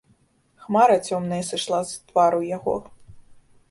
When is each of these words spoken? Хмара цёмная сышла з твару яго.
Хмара 0.63 0.95
цёмная 1.11 1.43
сышла 1.51 1.79
з 1.93 1.97
твару 2.09 2.43
яго. 2.57 2.75